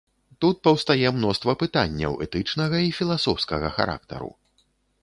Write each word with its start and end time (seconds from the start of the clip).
Тут 0.43 0.61
паўстае 0.67 1.11
мноства 1.17 1.55
пытанняў 1.65 2.17
этычнага 2.27 2.77
і 2.87 2.91
філасофскага 3.03 3.67
характару. 3.79 4.37